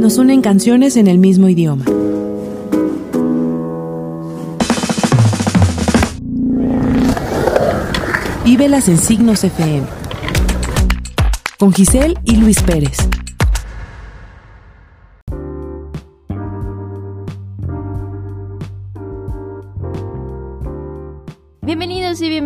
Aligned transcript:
nos 0.00 0.16
unen 0.16 0.40
canciones 0.40 0.96
en 0.96 1.06
el 1.06 1.18
mismo 1.18 1.48
idioma. 1.48 1.84
Vívelas 8.44 8.88
en 8.88 8.96
Signos 8.96 9.44
FM. 9.44 9.86
Con 11.58 11.74
Giselle 11.74 12.14
y 12.24 12.36
Luis 12.36 12.62
Pérez. 12.62 12.96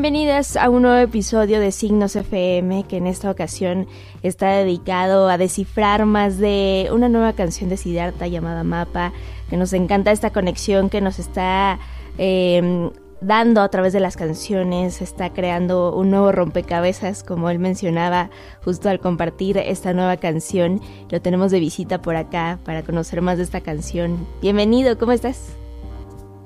Bienvenidas 0.05 0.59
a 0.59 0.69
un 0.69 0.83
nuevo 0.83 0.99
episodio 0.99 1.61
de 1.61 1.73
Signos 1.73 2.15
FM 2.15 2.85
que 2.87 2.99
en 2.99 3.07
esta 3.07 3.31
ocasión 3.31 3.87
está 4.23 4.51
dedicado 4.51 5.31
a 5.31 5.39
descifrar 5.39 6.05
más 6.05 6.37
de 6.37 6.91
una 6.93 7.09
nueva 7.09 7.33
canción 7.33 7.71
de 7.71 7.79
Siddhartha 7.79 8.27
llamada 8.27 8.65
Mapa, 8.65 9.15
que 9.49 9.57
nos 9.57 9.73
encanta 9.73 10.13
esta 10.13 10.29
conexión 10.29 10.91
que 10.91 11.01
nos 11.01 11.19
está 11.19 11.79
eh, 12.19 12.91
dando 13.23 13.63
a 13.63 13.71
través 13.71 13.95
de 13.95 14.01
las 14.01 14.19
canciones, 14.19 15.01
está 15.01 15.33
creando 15.33 15.97
un 15.97 16.11
nuevo 16.11 16.33
rompecabezas, 16.33 17.25
como 17.25 17.49
él 17.49 17.59
mencionaba 17.59 18.29
justo 18.63 18.91
al 18.91 19.01
compartir 19.01 19.57
esta 19.57 19.95
nueva 19.95 20.19
canción. 20.19 20.83
Lo 21.09 21.23
tenemos 21.23 21.51
de 21.51 21.61
visita 21.61 22.03
por 22.03 22.17
acá 22.17 22.59
para 22.63 22.83
conocer 22.83 23.23
más 23.23 23.39
de 23.39 23.45
esta 23.45 23.63
canción. 23.63 24.27
Bienvenido, 24.43 24.99
¿cómo 24.99 25.13
estás? 25.13 25.57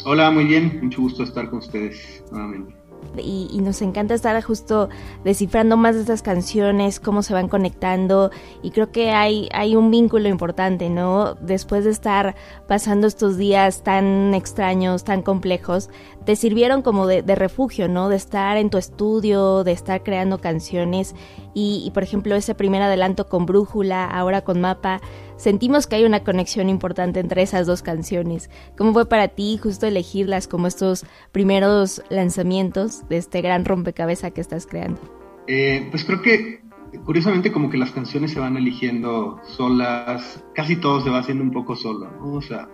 Hola, 0.05 0.31
muy 0.31 0.45
bien, 0.45 0.79
mucho 0.81 1.03
gusto 1.03 1.25
estar 1.25 1.51
con 1.51 1.59
ustedes 1.59 2.23
nuevamente 2.31 2.78
y, 3.17 3.59
nos 3.61 3.83
encanta 3.83 4.15
estar 4.15 4.41
justo 4.43 4.89
descifrando 5.25 5.77
más 5.77 5.95
de 5.95 6.03
estas 6.03 6.23
canciones, 6.23 7.01
cómo 7.01 7.23
se 7.23 7.35
van 7.35 7.49
conectando 7.49 8.31
y 8.63 8.71
creo 8.71 8.93
que 8.93 9.11
hay, 9.11 9.49
hay 9.53 9.77
un 9.77 9.91
vínculo 9.91 10.29
importante, 10.29 10.89
¿no? 10.89 11.35
Después 11.35 11.85
de 11.85 11.91
estar 11.91 12.37
pasando 12.67 13.07
estos 13.07 13.37
días 13.37 13.83
tan 13.83 14.35
extraños, 14.35 15.05
tan 15.05 15.23
complejos, 15.23 15.91
te 16.29 16.37
sirvieron 16.37 16.83
como 16.83 17.07
de, 17.07 17.23
refugio, 17.35 17.89
¿no? 17.89 18.11
De 18.11 18.17
estar 18.17 18.59
en 18.59 18.69
tu 18.69 18.77
estudio, 18.77 19.65
de 19.65 19.73
estar 19.73 20.03
creando 20.03 20.43
canciones 20.43 21.15
y, 21.55 21.83
y 21.87 21.91
por 21.93 22.03
ejemplo 22.03 22.35
ese 22.35 22.55
primer 22.55 22.83
adelanto 22.83 23.31
con 23.31 23.47
Brújula, 23.47 24.05
ahora 24.05 24.43
con 24.43 24.61
Mapa, 24.61 25.01
sentimos 25.39 25.87
que 25.87 25.97
hay 25.97 26.05
una 26.05 26.25
conexión 26.25 26.69
importante 26.69 27.19
entre 27.21 27.41
esas 27.41 27.67
dos 27.67 27.81
canciones. 27.81 28.51
¿Cómo 28.77 28.93
fue 28.93 29.09
para 29.09 29.29
ti 29.29 29.57
justo 29.57 29.87
elegirlas 29.87 30.49
como 30.49 30.67
estos 30.67 31.07
primeros 31.33 32.03
lanzamientos 32.11 33.09
de 33.09 33.17
este 33.17 33.41
gran 33.41 33.65
rompecabezas 33.65 34.31
que 34.33 34.43
estás 34.43 34.67
creando? 34.67 35.01
Eh, 35.47 35.89
pues 35.91 36.05
creo 36.05 36.21
que 36.21 36.61
curiosamente 37.07 37.51
como 37.51 37.71
que 37.71 37.79
las 37.79 37.93
canciones 37.93 38.33
se 38.33 38.41
van 38.41 38.59
eligiendo 38.59 39.41
solas, 39.57 40.45
casi 40.55 40.77
todo 40.77 41.01
se 41.01 41.09
va 41.09 41.21
haciendo 41.21 41.43
un 41.43 41.53
poco 41.53 41.75
solo, 41.75 42.11
¿no? 42.21 42.35
O 42.35 42.43
sea, 42.43 42.69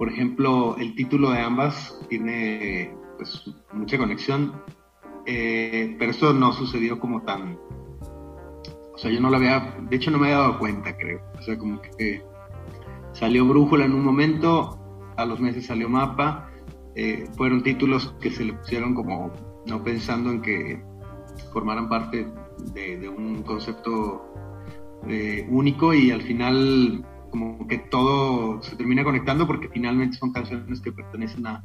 por 0.00 0.08
ejemplo, 0.08 0.78
el 0.78 0.94
título 0.94 1.30
de 1.30 1.40
ambas 1.40 1.94
tiene 2.08 2.96
pues 3.18 3.44
mucha 3.74 3.98
conexión, 3.98 4.54
eh, 5.26 5.94
pero 5.98 6.10
esto 6.10 6.32
no 6.32 6.54
sucedió 6.54 6.98
como 6.98 7.20
tan 7.20 7.58
o 8.94 8.96
sea, 8.96 9.10
yo 9.10 9.20
no 9.20 9.28
lo 9.28 9.36
había, 9.36 9.76
de 9.90 9.94
hecho 9.94 10.10
no 10.10 10.18
me 10.18 10.28
había 10.28 10.38
dado 10.38 10.58
cuenta, 10.58 10.96
creo. 10.96 11.20
O 11.38 11.42
sea, 11.42 11.58
como 11.58 11.82
que 11.82 12.22
salió 13.12 13.44
Brújula 13.44 13.84
en 13.84 13.92
un 13.92 14.02
momento, 14.02 14.78
a 15.18 15.26
los 15.26 15.38
meses 15.38 15.66
salió 15.66 15.86
Mapa, 15.90 16.50
eh, 16.94 17.26
fueron 17.36 17.62
títulos 17.62 18.14
que 18.22 18.30
se 18.30 18.46
le 18.46 18.54
pusieron 18.54 18.94
como 18.94 19.30
no 19.66 19.84
pensando 19.84 20.30
en 20.30 20.40
que 20.40 20.82
formaran 21.52 21.90
parte 21.90 22.26
de, 22.72 23.06
un 23.06 23.42
concepto 23.42 24.24
eh, 25.06 25.46
único 25.50 25.92
y 25.92 26.10
al 26.10 26.22
final 26.22 27.04
como 27.30 27.66
que 27.66 27.78
todo 27.78 28.62
se 28.62 28.76
termina 28.76 29.04
conectando 29.04 29.46
porque 29.46 29.68
finalmente 29.68 30.18
son 30.18 30.32
canciones 30.32 30.80
que 30.80 30.92
pertenecen 30.92 31.46
a, 31.46 31.64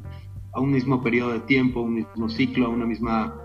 a 0.53 0.59
un 0.59 0.71
mismo 0.71 1.01
periodo 1.01 1.33
de 1.33 1.39
tiempo, 1.41 1.79
a 1.79 1.83
un 1.83 1.95
mismo 1.95 2.29
ciclo, 2.29 2.67
a 2.67 2.69
una 2.69 2.85
misma 2.85 3.35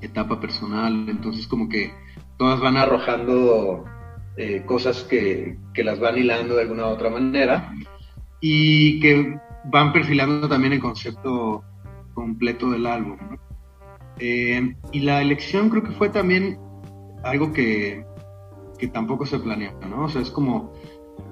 etapa 0.00 0.40
personal, 0.40 1.08
entonces 1.08 1.46
como 1.46 1.68
que 1.68 1.92
todas 2.36 2.60
van 2.60 2.76
arrojando 2.76 3.84
eh, 4.36 4.64
cosas 4.66 5.02
que, 5.04 5.58
las 5.76 5.98
van 5.98 6.18
hilando 6.18 6.56
de 6.56 6.62
alguna 6.62 6.86
u 6.86 6.90
otra 6.90 7.10
manera 7.10 7.72
y 8.40 9.00
que 9.00 9.38
van 9.64 9.92
perfilando 9.92 10.48
también 10.48 10.74
el 10.74 10.80
concepto 10.80 11.64
completo 12.14 12.70
del 12.70 12.86
álbum. 12.86 13.16
Eh, 14.18 14.74
y 14.92 15.00
la 15.00 15.22
elección 15.22 15.70
creo 15.70 15.82
que 15.82 15.92
fue 15.92 16.08
también 16.08 16.58
algo 17.24 17.52
que, 17.52 18.04
tampoco 18.92 19.24
se 19.26 19.38
planea, 19.38 19.72
¿no? 19.88 20.04
O 20.04 20.08
sea, 20.08 20.20
es 20.20 20.30
como, 20.30 20.74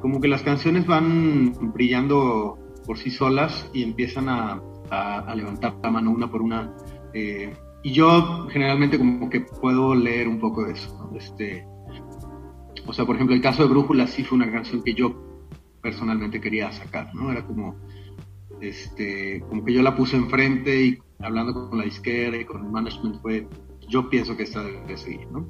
como 0.00 0.20
que 0.20 0.28
las 0.28 0.42
canciones 0.42 0.86
van 0.86 1.52
brillando 1.72 2.58
por 2.86 2.98
sí 2.98 3.10
solas 3.10 3.68
y 3.72 3.82
empiezan 3.82 4.28
a, 4.28 4.62
levantar 5.34 5.76
la 5.82 5.90
mano 5.90 6.10
una 6.10 6.30
por 6.30 6.42
una. 6.42 6.72
Eh, 7.12 7.52
y 7.82 7.92
yo 7.92 8.46
generalmente 8.50 8.98
como 8.98 9.28
que 9.28 9.40
puedo 9.40 9.94
leer 9.94 10.28
un 10.28 10.38
poco 10.38 10.64
de 10.64 10.72
eso. 10.72 11.10
Este, 11.16 11.66
o 12.86 12.92
sea, 12.92 13.04
por 13.04 13.16
ejemplo, 13.16 13.34
el 13.34 13.42
caso 13.42 13.62
de 13.62 13.68
Brújula 13.68 14.06
sí 14.06 14.24
fue 14.24 14.36
una 14.36 14.50
canción 14.50 14.82
que 14.82 14.94
yo 14.94 15.14
personalmente 15.82 16.40
quería 16.40 16.72
sacar, 16.72 17.14
¿no? 17.14 17.30
Era 17.30 17.46
como, 17.46 17.76
este, 18.60 19.44
como 19.48 19.64
que 19.64 19.72
yo 19.72 19.82
la 19.82 19.96
puse 19.96 20.16
enfrente 20.16 20.84
y 20.84 20.98
hablando 21.18 21.68
con 21.68 21.78
la 21.78 21.84
disquera 21.84 22.36
y 22.36 22.44
con 22.44 22.64
el 22.64 22.70
management 22.70 23.20
fue, 23.20 23.46
yo 23.88 24.08
pienso 24.08 24.36
que 24.36 24.44
esta 24.44 24.62
debe 24.62 24.96
seguir, 24.96 25.30
¿no? 25.30 25.48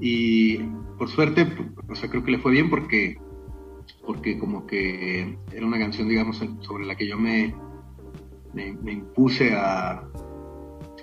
Y 0.00 0.58
por 0.98 1.08
suerte, 1.08 1.46
o 1.88 1.94
sea, 1.94 2.08
creo 2.10 2.24
que 2.24 2.32
le 2.32 2.38
fue 2.38 2.52
bien 2.52 2.70
porque, 2.70 3.18
porque 4.04 4.38
como 4.38 4.66
que 4.66 5.36
era 5.52 5.66
una 5.66 5.78
canción, 5.78 6.08
digamos, 6.08 6.42
sobre 6.60 6.86
la 6.86 6.96
que 6.96 7.08
yo 7.08 7.18
me, 7.18 7.54
me 8.54 8.92
impuse 8.92 9.52
a, 9.54 10.02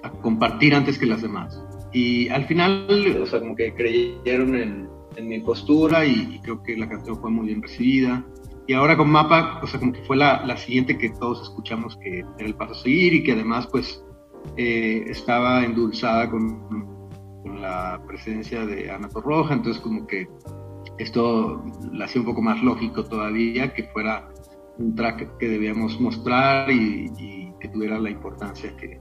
a 0.04 0.12
compartir 0.22 0.76
antes 0.76 0.98
que 0.98 1.06
las 1.06 1.22
demás. 1.22 1.64
Y 1.94 2.30
al 2.30 2.46
final, 2.46 3.20
o 3.22 3.26
sea, 3.26 3.40
como 3.40 3.56
que 3.56 3.74
creyeron 3.74 4.56
en, 4.56 4.90
en 5.16 5.28
mi 5.28 5.40
postura 5.40 6.06
y, 6.06 6.40
creo 6.44 6.62
que 6.64 6.78
la 6.78 6.88
canción 6.88 7.20
fue 7.20 7.32
muy 7.32 7.48
bien 7.48 7.62
recibida. 7.62 8.26
Y 8.68 8.74
ahora 8.74 8.98
con 8.98 9.10
Mapa, 9.10 9.62
o 9.64 9.68
sea, 9.68 9.80
como 9.80 9.94
que 9.94 10.02
fue 10.04 10.18
la, 10.18 10.46
la 10.46 10.58
siguiente 10.58 10.98
que 10.98 11.10
todos 11.10 11.42
escuchamos 11.42 11.98
que 11.98 12.20
era 12.20 12.48
el 12.48 12.56
paso 12.56 12.74
a 12.74 12.76
seguir 12.76 13.14
y 13.14 13.24
que 13.24 13.32
además, 13.32 13.68
pues, 13.68 14.04
eh, 14.58 15.06
estaba 15.08 15.64
endulzada 15.64 16.30
con, 16.30 16.68
con, 17.44 17.62
la 17.62 18.00
presencia 18.06 18.66
de 18.66 18.92
Ana 18.92 19.10
Torroja, 19.10 19.54
entonces 19.54 19.82
como 19.82 20.06
que 20.06 20.28
esto 20.98 21.64
la 21.92 22.06
hacía 22.06 22.22
un 22.22 22.28
poco 22.28 22.42
más 22.42 22.62
lógico 22.64 23.04
todavía 23.04 23.74
que 23.74 23.84
fuera 23.86 24.30
un 24.78 24.96
track 24.96 25.38
que 25.38 25.48
debíamos 25.48 26.00
mostrar 26.00 26.70
y, 26.70 27.12
y 27.18 27.54
que 27.60 27.68
tuviera 27.70 28.00
la 28.00 28.10
importancia 28.10 28.76
que, 28.78 29.00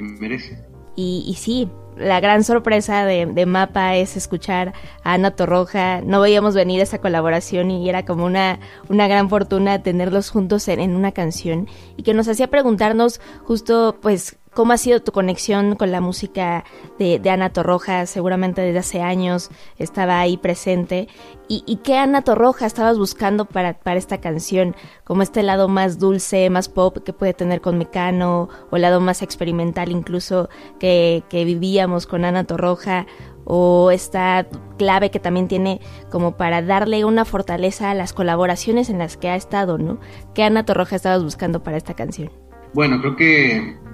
merece. 0.00 0.62
Y, 0.94 1.24
y, 1.26 1.34
sí, 1.36 1.70
la 1.96 2.20
gran 2.20 2.44
sorpresa 2.44 3.06
de, 3.06 3.46
Mapa 3.46 3.96
es 3.96 4.14
escuchar 4.14 4.74
a 5.02 5.14
Ana 5.14 5.30
Torroja. 5.30 6.02
No 6.02 6.20
veíamos 6.20 6.54
venir 6.54 6.80
esa 6.80 7.00
colaboración 7.00 7.70
y 7.70 7.88
era 7.88 8.04
como 8.04 8.26
una, 8.26 8.60
una 8.90 9.08
gran 9.08 9.30
fortuna 9.30 9.82
tenerlos 9.82 10.28
juntos 10.28 10.68
en, 10.68 10.80
en 10.80 10.94
una 10.94 11.12
canción 11.12 11.66
y 11.96 12.02
que 12.02 12.12
nos 12.12 12.28
hacía 12.28 12.48
preguntarnos 12.48 13.22
justo 13.44 13.96
pues 14.02 14.38
¿Cómo 14.56 14.72
ha 14.72 14.78
sido 14.78 15.02
tu 15.02 15.12
conexión 15.12 15.76
con 15.76 15.92
la 15.92 16.00
música 16.00 16.64
de, 16.98 17.20
Ana 17.28 17.50
Torroja? 17.50 18.06
Seguramente 18.06 18.62
desde 18.62 18.78
hace 18.78 19.02
años 19.02 19.50
estaba 19.76 20.18
ahí 20.18 20.38
presente. 20.38 21.08
¿Y, 21.46 21.76
qué 21.84 21.98
Ana 21.98 22.22
Torroja 22.22 22.64
estabas 22.64 22.96
buscando 22.96 23.44
para, 23.44 23.74
para, 23.74 23.98
esta 23.98 24.18
canción? 24.18 24.74
Como 25.04 25.20
este 25.20 25.42
lado 25.42 25.68
más 25.68 25.98
dulce, 25.98 26.48
más 26.48 26.70
pop 26.70 26.96
que 27.04 27.12
puede 27.12 27.34
tener 27.34 27.60
con 27.60 27.76
Mecano, 27.76 28.48
o 28.70 28.76
el 28.76 28.82
lado 28.82 28.98
más 28.98 29.20
experimental 29.20 29.90
incluso 29.90 30.48
que, 30.80 31.22
que 31.28 31.44
vivíamos 31.44 32.06
con 32.06 32.24
Ana 32.24 32.44
Torroja, 32.44 33.06
o 33.44 33.90
esta 33.90 34.46
clave 34.78 35.10
que 35.10 35.20
también 35.20 35.48
tiene 35.48 35.82
como 36.10 36.38
para 36.38 36.62
darle 36.62 37.04
una 37.04 37.26
fortaleza 37.26 37.90
a 37.90 37.94
las 37.94 38.14
colaboraciones 38.14 38.88
en 38.88 39.00
las 39.00 39.18
que 39.18 39.28
ha 39.28 39.36
estado, 39.36 39.76
¿no? 39.76 40.00
¿Qué 40.34 40.44
Ana 40.44 40.64
Torroja 40.64 40.96
estabas 40.96 41.22
buscando 41.22 41.62
para 41.62 41.76
esta 41.76 41.92
canción? 41.92 42.32
Bueno, 42.72 43.00
creo 43.00 43.16
que 43.16 43.86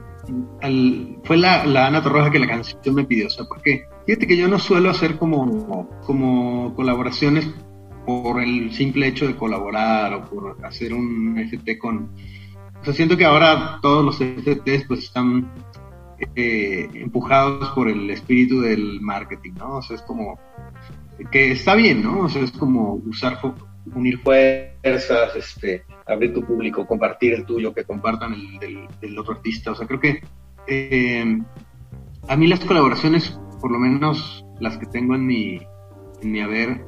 fue 1.24 1.36
la, 1.36 1.62
Ana 1.62 2.02
Torroja 2.02 2.30
que 2.30 2.38
la 2.38 2.46
canción 2.46 2.94
me 2.94 3.04
pidió, 3.04 3.26
o 3.26 3.30
sea, 3.30 3.44
porque 3.46 3.86
fíjate 4.06 4.26
que 4.26 4.36
yo 4.36 4.48
no 4.48 4.58
suelo 4.58 4.90
hacer 4.90 5.16
como, 5.16 5.88
como 6.04 6.74
colaboraciones 6.74 7.48
por 8.06 8.40
el 8.42 8.72
simple 8.72 9.08
hecho 9.08 9.26
de 9.26 9.36
colaborar 9.36 10.14
o 10.14 10.24
por 10.24 10.64
hacer 10.64 10.92
un 10.92 11.38
FT 11.38 11.78
con... 11.78 12.10
O 12.80 12.84
sea, 12.84 12.94
siento 12.94 13.16
que 13.16 13.24
ahora 13.24 13.78
todos 13.80 14.04
los 14.04 14.16
FTs 14.16 14.86
pues 14.88 15.04
están 15.04 15.52
eh, 16.34 16.88
empujados 16.94 17.68
por 17.70 17.88
el 17.88 18.10
espíritu 18.10 18.60
del 18.60 19.00
marketing, 19.00 19.52
¿no? 19.58 19.76
O 19.76 19.82
sea, 19.82 19.96
es 19.96 20.02
como 20.02 20.38
que 21.30 21.52
está 21.52 21.74
bien, 21.74 22.02
¿no? 22.02 22.20
O 22.20 22.28
sea, 22.28 22.42
es 22.42 22.50
como 22.52 22.94
usar, 23.06 23.38
unir 23.94 24.18
fuerzas, 24.18 25.36
este, 25.36 25.84
abrir 26.06 26.32
tu 26.32 26.44
público, 26.44 26.86
compartir 26.86 27.34
el 27.34 27.44
tuyo, 27.44 27.72
que 27.74 27.84
compartan 27.84 28.34
el 28.34 28.88
del, 29.00 29.18
otro 29.18 29.34
artista. 29.34 29.72
O 29.72 29.74
sea, 29.74 29.86
creo 29.86 30.00
que 30.00 30.22
eh, 30.66 31.38
a 32.28 32.36
mí 32.36 32.46
las 32.46 32.60
colaboraciones, 32.60 33.38
por 33.60 33.70
lo 33.70 33.78
menos 33.78 34.44
las 34.60 34.78
que 34.78 34.86
tengo 34.86 35.14
en 35.14 35.26
mi, 35.26 35.60
en 36.22 36.32
mi 36.32 36.40
haber, 36.40 36.84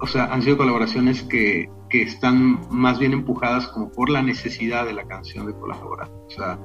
o 0.00 0.06
sea, 0.06 0.26
han 0.26 0.42
sido 0.42 0.56
colaboraciones 0.56 1.22
que, 1.22 1.68
que 1.88 2.02
están 2.02 2.60
más 2.70 2.98
bien 2.98 3.12
empujadas 3.12 3.66
como 3.68 3.90
por 3.90 4.10
la 4.10 4.22
necesidad 4.22 4.86
de 4.86 4.92
la 4.92 5.06
canción 5.06 5.46
de 5.46 5.54
colaborar, 5.54 6.08
o 6.08 6.30
sea, 6.30 6.58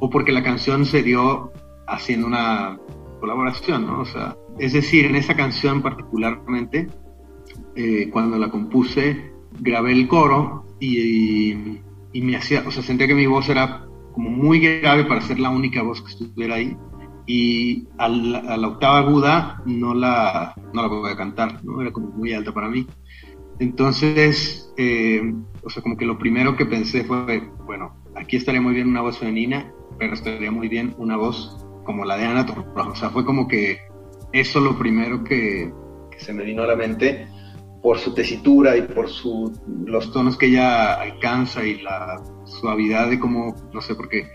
o 0.00 0.10
porque 0.10 0.32
la 0.32 0.42
canción 0.42 0.84
se 0.84 1.02
dio 1.02 1.52
haciendo 1.86 2.26
una 2.26 2.78
colaboración, 3.20 3.86
¿no? 3.86 4.00
O 4.00 4.04
sea, 4.04 4.36
es 4.58 4.72
decir, 4.72 5.06
en 5.06 5.16
esa 5.16 5.34
canción 5.34 5.80
particularmente, 5.80 6.88
eh, 7.76 8.10
cuando 8.10 8.38
la 8.38 8.50
compuse, 8.50 9.32
grabé 9.60 9.92
el 9.92 10.08
coro 10.08 10.64
y, 10.80 11.78
y, 12.12 12.20
me 12.22 12.36
hacía, 12.36 12.64
o 12.66 12.70
sea, 12.70 12.82
sentía 12.82 13.06
que 13.06 13.14
mi 13.14 13.26
voz 13.26 13.48
era 13.48 13.86
como 14.12 14.30
muy 14.30 14.60
grave 14.60 15.04
para 15.04 15.20
ser 15.20 15.40
la 15.40 15.50
única 15.50 15.82
voz 15.82 16.02
que 16.02 16.12
estuviera 16.12 16.56
ahí 16.56 16.76
y 17.26 17.88
a 17.98 18.08
la, 18.08 18.68
octava 18.68 18.98
aguda 18.98 19.62
no 19.64 19.94
la, 19.94 20.54
no 20.72 20.82
la 20.82 20.88
podía 20.88 21.16
cantar, 21.16 21.64
¿no? 21.64 21.80
Era 21.80 21.92
como 21.92 22.08
muy 22.08 22.32
alta 22.32 22.52
para 22.52 22.68
mí. 22.68 22.86
Entonces, 23.58 24.72
eh, 24.76 25.32
o 25.62 25.70
sea, 25.70 25.82
como 25.82 25.96
que 25.96 26.04
lo 26.04 26.18
primero 26.18 26.56
que 26.56 26.66
pensé 26.66 27.04
fue, 27.04 27.48
bueno, 27.64 27.96
aquí 28.14 28.36
estaría 28.36 28.60
muy 28.60 28.74
bien 28.74 28.88
una 28.88 29.00
voz 29.00 29.18
femenina, 29.18 29.72
pero 29.98 30.14
estaría 30.14 30.50
muy 30.50 30.68
bien 30.68 30.94
una 30.98 31.16
voz 31.16 31.64
como 31.84 32.04
la 32.04 32.16
de 32.16 32.24
Ana 32.24 32.46
Torroja. 32.46 32.90
O 32.90 32.96
sea, 32.96 33.10
fue 33.10 33.24
como 33.24 33.48
que 33.48 33.78
eso 34.32 34.60
lo 34.60 34.76
primero 34.78 35.22
que, 35.24 35.72
se 36.18 36.32
me 36.32 36.44
vino 36.44 36.62
a 36.62 36.66
la 36.66 36.76
mente 36.76 37.26
por 37.84 37.98
su 37.98 38.14
tesitura 38.14 38.78
y 38.78 38.82
por 38.82 39.10
su, 39.10 39.52
los 39.84 40.10
tonos 40.10 40.38
que 40.38 40.46
ella 40.46 40.94
alcanza 40.94 41.66
y 41.66 41.82
la 41.82 42.18
suavidad 42.46 43.10
de 43.10 43.20
cómo, 43.20 43.54
no 43.74 43.82
sé, 43.82 43.94
porque 43.94 44.26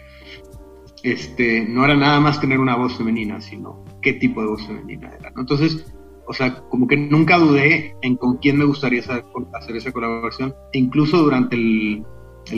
este, 1.01 1.65
no 1.67 1.83
era 1.83 1.95
nada 1.95 2.19
más 2.19 2.39
tener 2.39 2.59
una 2.59 2.75
voz 2.75 2.95
femenina, 2.95 3.41
sino 3.41 3.83
qué 4.03 4.13
tipo 4.13 4.41
de 4.41 4.49
voz 4.49 4.67
femenina 4.67 5.09
era. 5.19 5.33
Entonces, 5.35 5.91
o 6.27 6.33
sea, 6.33 6.61
como 6.69 6.85
que 6.85 6.95
nunca 6.95 7.39
dudé 7.39 7.95
en 8.03 8.17
con 8.17 8.37
quién 8.37 8.55
me 8.55 8.65
gustaría 8.65 8.99
hacer, 8.99 9.75
esa 9.75 9.91
colaboración. 9.91 10.53
Incluso 10.73 11.17
durante 11.17 11.55
el, 11.55 12.05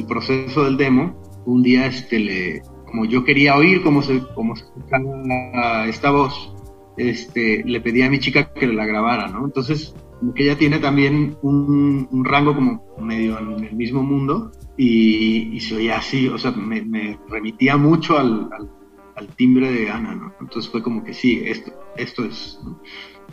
proceso 0.09 0.65
del 0.65 0.75
demo, 0.75 1.15
un 1.45 1.63
día, 1.63 1.85
este, 1.85 2.63
como 2.85 3.05
yo 3.05 3.23
quería 3.23 3.55
oír 3.55 3.81
cómo 3.81 4.01
se, 4.01 4.21
cómo 4.35 4.57
se 4.57 4.65
escuchaba 4.65 5.87
esta 5.87 6.11
voz, 6.11 6.53
este, 6.97 7.63
le 7.63 7.79
pedí 7.79 8.01
a 8.01 8.09
mi 8.09 8.19
chica 8.19 8.51
que 8.51 8.67
la 8.67 8.85
grabara, 8.85 9.29
¿no? 9.29 9.45
Entonces, 9.45 9.95
que 10.35 10.43
ella 10.43 10.57
tiene 10.57 10.79
también 10.79 11.37
un, 11.41 12.23
rango 12.23 12.53
como 12.55 12.83
medio 12.99 13.39
en 13.39 13.63
el 13.63 13.75
mismo 13.75 14.03
mundo 14.03 14.51
y, 14.77 15.59
se 15.59 15.75
oía 15.75 15.97
así, 15.97 16.27
o 16.27 16.37
sea, 16.37 16.51
me, 16.51 17.19
remitía 17.27 17.77
mucho 17.77 18.17
al, 18.17 18.49
timbre 19.35 19.71
de 19.71 19.89
Ana, 19.89 20.15
¿no? 20.15 20.33
Entonces 20.39 20.71
fue 20.71 20.81
como 20.81 21.03
que 21.03 21.13
sí, 21.13 21.43
esto, 21.45 21.71
esto 21.95 22.25
es, 22.25 22.59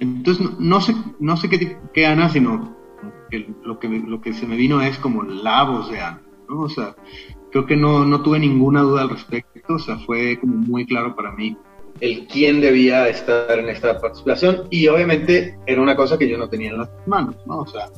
Entonces 0.00 0.46
no, 0.58 0.82
sé, 0.82 0.94
no 1.19 1.37
sé 1.38 1.49
qué, 1.49 1.79
qué 1.94 2.06
Ana, 2.06 2.29
sino 2.29 2.76
que 3.31 3.55
lo, 3.62 3.79
que 3.79 3.88
lo 3.88 4.20
que 4.20 4.34
se 4.34 4.46
me 4.46 4.56
vino 4.56 4.82
es 4.82 4.99
como 4.99 5.23
la 5.23 5.64
voz 5.64 5.91
de 5.91 6.00
Ana, 6.00 6.23
¿no? 6.49 6.61
O 6.61 6.69
sea, 6.69 6.94
creo 7.50 7.64
que 7.64 7.76
no, 7.76 8.05
no 8.05 8.23
tuve 8.23 8.38
ninguna 8.38 8.82
duda 8.82 9.02
al 9.02 9.11
respecto, 9.11 9.75
o 9.75 9.79
sea, 9.79 9.99
fue 9.99 10.38
como 10.38 10.56
muy 10.56 10.84
claro 10.84 11.17
para 11.17 11.32
mí 11.32 11.56
el 12.00 12.27
quién 12.27 12.61
debía 12.61 13.09
estar 13.09 13.59
en 13.59 13.69
esta 13.69 13.99
participación 13.99 14.69
y 14.71 14.87
obviamente 14.89 15.59
era 15.67 15.81
una 15.81 15.97
cosa 15.97 16.19
que 16.19 16.29
yo 16.29 16.39
no 16.39 16.49
tenía 16.49 16.71
en 16.71 16.79
las 16.79 16.91
manos, 17.06 17.37
¿no? 17.47 17.59
O 17.59 17.67
sea, 17.67 17.89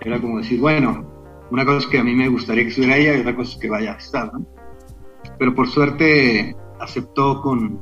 era 0.00 0.20
como 0.20 0.38
decir, 0.38 0.60
bueno, 0.60 1.04
una 1.50 1.64
cosa 1.64 1.78
es 1.78 1.86
que 1.86 1.98
a 1.98 2.04
mí 2.04 2.14
me 2.14 2.28
gustaría 2.28 2.64
que 2.64 2.70
estuviera 2.70 2.96
ella 2.96 3.16
y 3.16 3.20
otra 3.20 3.36
cosa 3.36 3.52
es 3.52 3.58
que 3.58 3.70
vaya 3.70 3.94
a 3.94 3.96
estar, 3.96 4.32
¿no? 4.32 4.46
Pero 5.38 5.54
por 5.54 5.68
suerte 5.68 6.56
aceptó 6.80 7.40
con, 7.42 7.80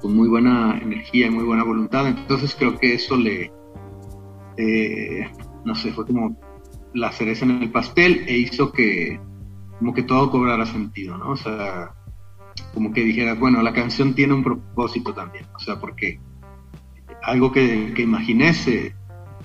con 0.00 0.14
muy 0.14 0.28
buena 0.28 0.78
energía 0.82 1.26
y 1.26 1.30
muy 1.30 1.44
buena 1.44 1.64
voluntad, 1.64 2.06
entonces 2.06 2.54
creo 2.58 2.78
que 2.78 2.94
eso 2.94 3.16
le, 3.16 3.50
eh, 4.56 5.30
no 5.64 5.74
sé, 5.74 5.92
fue 5.92 6.06
como 6.06 6.36
la 6.94 7.12
cereza 7.12 7.44
en 7.44 7.62
el 7.62 7.70
pastel 7.70 8.24
e 8.26 8.38
hizo 8.38 8.72
que 8.72 9.20
como 9.78 9.92
que 9.92 10.02
todo 10.02 10.30
cobrara 10.30 10.64
sentido, 10.64 11.18
¿no? 11.18 11.30
O 11.30 11.36
sea, 11.36 11.94
como 12.74 12.92
que 12.92 13.02
dijera, 13.02 13.34
bueno, 13.34 13.62
la 13.62 13.72
canción 13.72 14.14
tiene 14.14 14.34
un 14.34 14.42
propósito 14.42 15.12
también, 15.12 15.46
o 15.54 15.58
sea, 15.58 15.78
porque 15.78 16.20
algo 17.22 17.52
que, 17.52 17.92
que 17.94 18.02
imaginé 18.02 18.54
se 18.54 18.94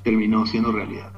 terminó 0.03 0.45
siendo 0.45 0.71
realidad. 0.71 1.11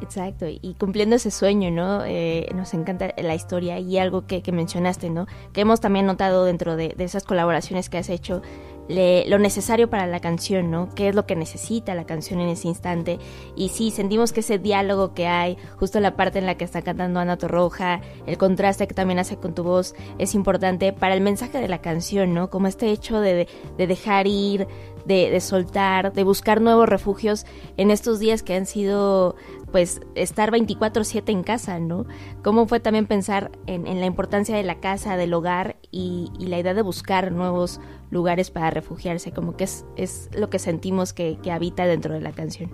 Exacto, 0.00 0.46
y 0.46 0.74
cumpliendo 0.78 1.16
ese 1.16 1.30
sueño, 1.30 1.70
¿no? 1.70 2.04
Eh, 2.04 2.48
nos 2.54 2.74
encanta 2.74 3.14
la 3.16 3.34
historia 3.34 3.78
y 3.78 3.96
algo 3.96 4.26
que, 4.26 4.42
que, 4.42 4.52
mencionaste, 4.52 5.08
¿no? 5.08 5.26
Que 5.54 5.62
hemos 5.62 5.80
también 5.80 6.04
notado 6.04 6.44
dentro 6.44 6.76
de, 6.76 6.90
de 6.90 7.04
esas 7.04 7.24
colaboraciones 7.24 7.88
que 7.88 7.96
has 7.96 8.10
hecho, 8.10 8.42
lo 8.88 9.38
necesario 9.38 9.88
para 9.90 10.06
la 10.06 10.20
canción, 10.20 10.70
¿no? 10.70 10.88
¿Qué 10.94 11.08
es 11.08 11.14
lo 11.14 11.26
que 11.26 11.36
necesita 11.36 11.94
la 11.94 12.04
canción 12.04 12.40
en 12.40 12.48
ese 12.48 12.68
instante? 12.68 13.18
Y 13.56 13.70
sí, 13.70 13.90
sentimos 13.90 14.32
que 14.32 14.40
ese 14.40 14.58
diálogo 14.58 15.14
que 15.14 15.26
hay, 15.26 15.56
justo 15.76 16.00
la 16.00 16.16
parte 16.16 16.38
en 16.38 16.46
la 16.46 16.56
que 16.56 16.64
está 16.64 16.82
cantando 16.82 17.20
Ana 17.20 17.36
Torroja, 17.36 18.00
el 18.26 18.38
contraste 18.38 18.86
que 18.86 18.94
también 18.94 19.18
hace 19.18 19.36
con 19.36 19.54
tu 19.54 19.64
voz, 19.64 19.94
es 20.18 20.34
importante 20.34 20.92
para 20.92 21.14
el 21.14 21.20
mensaje 21.20 21.58
de 21.58 21.68
la 21.68 21.80
canción, 21.80 22.34
¿no? 22.34 22.50
Como 22.50 22.66
este 22.66 22.90
hecho 22.90 23.20
de, 23.20 23.48
de 23.76 23.86
dejar 23.86 24.26
ir, 24.26 24.66
de, 25.06 25.30
de, 25.30 25.40
soltar, 25.40 26.12
de 26.12 26.24
buscar 26.24 26.60
nuevos 26.60 26.88
refugios 26.88 27.46
en 27.76 27.90
estos 27.90 28.18
días 28.18 28.42
que 28.42 28.54
han 28.54 28.66
sido 28.66 29.36
pues 29.72 30.00
estar 30.14 30.50
24/7 30.50 31.32
en 31.32 31.42
casa, 31.42 31.78
¿no? 31.78 32.06
¿Cómo 32.42 32.66
fue 32.66 32.80
también 32.80 33.06
pensar 33.06 33.52
en, 33.66 33.84
la 34.00 34.06
importancia 34.06 34.56
de 34.56 34.62
la 34.62 34.80
casa, 34.80 35.16
del 35.16 35.34
hogar 35.34 35.76
y, 35.90 36.30
la 36.38 36.58
idea 36.58 36.74
de 36.74 36.82
buscar 36.82 37.32
nuevos 37.32 37.80
lugares 38.10 38.50
para 38.50 38.70
refugiarse? 38.70 39.32
Como 39.32 39.56
que 39.56 39.64
es, 39.64 40.30
lo 40.34 40.48
que 40.50 40.58
sentimos 40.58 41.12
que, 41.12 41.38
habita 41.50 41.84
dentro 41.86 42.14
de 42.14 42.20
la 42.20 42.32
canción. 42.32 42.70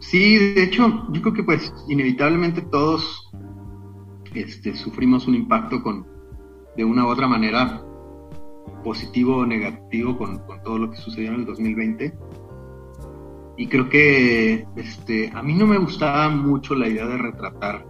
Sí, 0.00 0.36
de 0.36 0.64
hecho, 0.64 1.06
yo 1.12 1.22
creo 1.22 1.34
que 1.34 1.44
pues 1.44 1.72
inevitablemente 1.88 2.62
todos 2.62 3.30
este, 4.34 4.76
sufrimos 4.76 5.26
un 5.26 5.36
impacto 5.36 5.82
con, 5.82 6.06
de 6.76 6.84
una 6.84 7.06
u 7.06 7.08
otra 7.08 7.26
manera, 7.26 7.82
positivo 8.82 9.38
o 9.38 9.46
negativo 9.46 10.16
con, 10.16 10.38
con 10.40 10.62
todo 10.62 10.78
lo 10.78 10.90
que 10.90 10.96
sucedió 10.96 11.30
en 11.30 11.40
el 11.40 11.46
2020 11.46 12.14
y 13.56 13.68
creo 13.68 13.88
que 13.88 14.66
este, 14.76 15.30
a 15.32 15.42
mí 15.42 15.54
no 15.54 15.66
me 15.66 15.78
gustaba 15.78 16.28
mucho 16.28 16.74
la 16.74 16.88
idea 16.88 17.06
de 17.06 17.18
retratar 17.18 17.86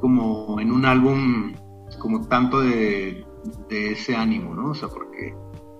como 0.00 0.60
en 0.60 0.70
un 0.70 0.84
álbum 0.84 1.54
como 1.98 2.26
tanto 2.28 2.60
de, 2.60 3.24
ese 3.70 4.14
ánimo, 4.14 4.54
¿no? 4.54 4.70
O 4.70 4.74
sea, 4.74 4.88
porque 4.88 5.34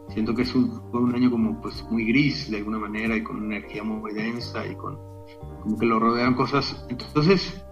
siento 0.09 0.35
que 0.35 0.43
es 0.43 0.55
un, 0.55 0.73
fue 0.91 1.01
un 1.01 1.15
año 1.15 1.31
como 1.31 1.61
pues 1.61 1.85
muy 1.91 2.07
gris 2.07 2.51
de 2.51 2.59
alguna 2.59 2.79
manera 2.79 3.17
y 3.17 3.23
con 3.23 3.37
una 3.37 3.57
energía 3.57 3.83
muy 3.83 4.15
densa 4.15 4.67
y 4.67 4.75
con 4.77 4.99
como 5.63 5.77
que 5.77 5.87
lo 5.87 5.99
rodean 5.99 6.35
cosas. 6.35 6.87
Entonces, 6.89 7.65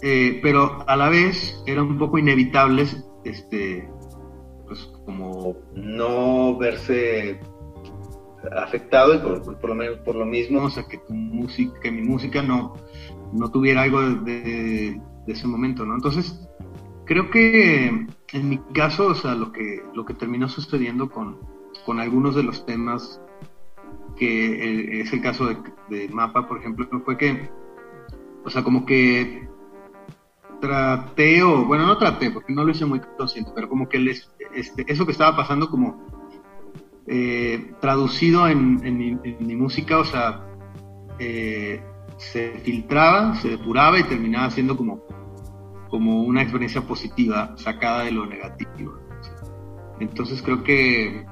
eh, 0.00 0.38
pero 0.42 0.84
a 0.88 0.96
la 0.96 1.08
vez 1.08 1.62
era 1.66 1.82
un 1.82 1.98
poco 1.98 2.16
inevitable 2.18 2.86
este, 3.24 3.90
pues 4.66 4.90
como 5.04 5.56
no 5.74 6.56
verse 6.56 7.40
afectado 8.52 9.14
y 9.14 9.18
por, 9.18 9.68
lo 9.68 9.74
menos 9.74 9.98
por 9.98 10.14
lo 10.14 10.26
mismo, 10.26 10.64
o 10.64 10.70
sea, 10.70 10.84
que 10.86 10.98
tu 10.98 11.14
música, 11.14 11.78
que 11.80 11.90
mi 11.90 12.02
música 12.02 12.42
no, 12.42 12.74
no 13.32 13.50
tuviera 13.50 13.82
algo 13.82 14.00
de, 14.02 15.00
ese 15.26 15.46
momento, 15.46 15.86
¿no? 15.86 15.94
Entonces, 15.94 16.46
creo 17.06 17.30
que 17.30 18.06
en 18.32 18.48
mi 18.48 18.58
caso, 18.74 19.08
o 19.08 19.14
sea, 19.14 19.34
lo 19.34 19.52
que, 19.52 19.82
lo 19.94 20.04
que 20.04 20.14
terminó 20.14 20.48
sucediendo 20.48 21.08
con, 21.08 21.38
con 21.86 22.00
algunos 22.00 22.34
de 22.34 22.42
los 22.42 22.66
temas, 22.66 23.20
que 24.16 25.00
es 25.00 25.12
el 25.12 25.22
caso 25.22 25.48
de, 25.88 26.08
Mapa, 26.08 26.46
por 26.46 26.58
ejemplo, 26.58 26.86
fue 27.04 27.16
que, 27.16 27.50
o 28.44 28.50
sea, 28.50 28.62
como 28.62 28.84
que 28.84 29.48
traté, 30.64 31.42
o 31.42 31.66
bueno, 31.66 31.86
no 31.86 31.98
traté, 31.98 32.30
porque 32.30 32.52
no 32.52 32.64
lo 32.64 32.70
hice 32.70 32.86
muy 32.86 33.00
consciente, 33.18 33.52
pero 33.54 33.68
como 33.68 33.88
que 33.88 33.98
este, 34.54 34.84
eso 34.86 35.04
que 35.04 35.12
estaba 35.12 35.36
pasando 35.36 35.68
como 35.68 36.02
eh, 37.06 37.74
traducido 37.80 38.48
en, 38.48 38.80
mi, 38.96 39.56
música, 39.56 39.98
o 39.98 40.04
sea, 40.04 40.46
eh, 41.18 41.82
se 42.16 42.58
filtraba, 42.60 43.34
se 43.36 43.50
depuraba 43.50 43.98
y 43.98 44.04
terminaba 44.04 44.50
siendo 44.50 44.74
como, 44.76 45.02
como 45.90 46.22
una 46.22 46.40
experiencia 46.40 46.80
positiva 46.80 47.54
sacada 47.58 48.04
de 48.04 48.12
lo 48.12 48.24
negativo. 48.24 48.98
Entonces 50.00 50.40
creo 50.40 50.64
que 50.64 51.26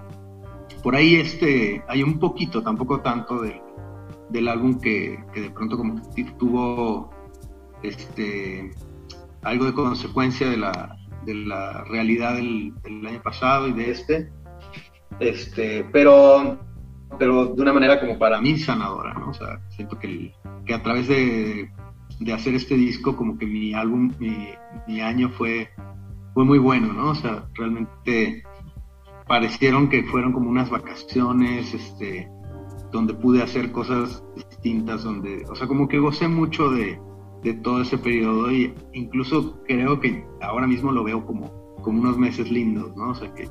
por 0.82 0.94
ahí 0.94 1.16
este, 1.16 1.82
hay 1.88 2.02
un 2.02 2.18
poquito, 2.18 2.62
tampoco 2.62 3.00
tanto 3.00 3.40
del, 3.40 4.48
álbum 4.48 4.78
que, 4.78 5.24
de 5.34 5.50
pronto 5.50 5.78
como 5.78 6.02
tuvo 6.38 7.10
este, 7.82 8.72
algo 9.42 9.66
de 9.66 9.74
consecuencia 9.74 10.48
de 10.48 10.56
la, 10.56 10.96
de 11.24 11.34
la 11.34 11.84
realidad 11.84 12.36
del, 12.36 12.72
año 13.06 13.22
pasado 13.22 13.68
y 13.68 13.72
de 13.72 13.90
este 13.90 14.32
este, 15.20 15.84
pero, 15.92 16.58
pero 17.18 17.46
de 17.46 17.62
una 17.62 17.72
manera 17.72 18.00
como 18.00 18.18
para 18.18 18.40
mí 18.40 18.58
sanadora, 18.58 19.14
¿no? 19.14 19.30
O 19.30 19.34
sea, 19.34 19.60
siento 19.68 19.98
que, 19.98 20.34
que 20.66 20.74
a 20.74 20.82
través 20.82 21.08
de, 21.08 21.70
de, 22.20 22.32
hacer 22.32 22.54
este 22.54 22.76
disco, 22.76 23.16
como 23.16 23.38
que 23.38 23.46
mi 23.46 23.74
álbum, 23.74 24.12
mi, 24.18 24.48
mi, 24.86 25.00
año 25.00 25.30
fue, 25.30 25.68
fue 26.34 26.44
muy 26.44 26.58
bueno, 26.58 26.92
¿no? 26.92 27.10
O 27.10 27.14
sea, 27.14 27.46
realmente 27.54 28.42
parecieron 29.26 29.88
que 29.88 30.02
fueron 30.04 30.32
como 30.32 30.50
unas 30.50 30.70
vacaciones, 30.70 31.72
este, 31.74 32.28
donde 32.90 33.14
pude 33.14 33.42
hacer 33.42 33.70
cosas 33.70 34.24
distintas, 34.34 35.04
donde, 35.04 35.44
o 35.48 35.54
sea, 35.54 35.66
como 35.66 35.88
que 35.88 35.98
gocé 35.98 36.28
mucho 36.28 36.70
de, 36.70 37.00
de 37.42 37.54
todo 37.54 37.82
ese 37.82 37.98
periodo 37.98 38.50
y 38.52 38.74
incluso 38.92 39.58
creo 39.66 39.98
que 40.00 40.24
ahora 40.40 40.66
mismo 40.66 40.92
lo 40.92 41.04
veo 41.04 41.24
como, 41.26 41.50
como 41.82 42.00
unos 42.00 42.18
meses 42.18 42.50
lindos, 42.50 42.94
¿no? 42.96 43.10
O 43.10 43.14
sea, 43.14 43.32
que, 43.34 43.48